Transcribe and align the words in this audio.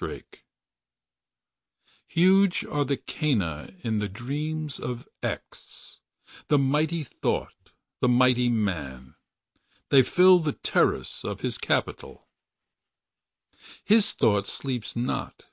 pdf 0.00 0.22
Huge 2.06 2.64
are 2.64 2.84
the 2.84 2.96
canna 2.96 3.74
in 3.80 3.98
the 3.98 4.08
dreams 4.08 4.78
of 4.78 5.08
X, 5.24 5.98
the 6.46 6.56
mighty 6.56 7.02
thought, 7.02 7.72
the 8.00 8.06
mighty 8.06 8.48
man. 8.48 9.16
They 9.88 10.04
fill 10.04 10.38
the 10.38 10.52
terrace 10.52 11.24
of 11.24 11.40
his 11.40 11.58
capitol. 11.58 12.28
His 13.84 14.12
thought 14.12 14.46
sleeps 14.46 14.94
not. 14.94 15.46